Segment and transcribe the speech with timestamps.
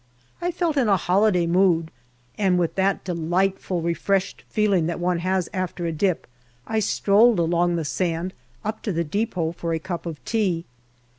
[0.41, 1.91] I felt in holiday mood,
[2.35, 6.25] and with that delightful refreshed feeling that one has after a dip,
[6.65, 8.33] I strolled along the sand
[8.65, 10.65] up to the depot for a cup of tea.